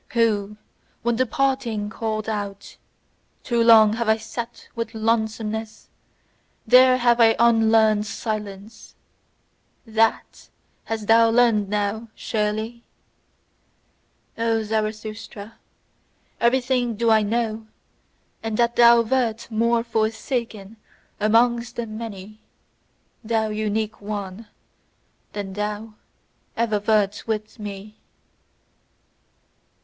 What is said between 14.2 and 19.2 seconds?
O Zarathustra, everything do I know; and that thou